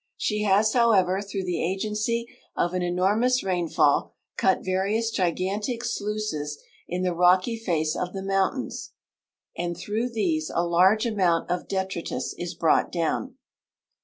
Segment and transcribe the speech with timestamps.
[0.17, 2.25] She has, however, through the agency
[2.57, 8.93] of an enormous rainfall, cut various gigantic sluices in the rocky face of the mountains,
[9.55, 13.35] and through these a large amount of detritus is brought down.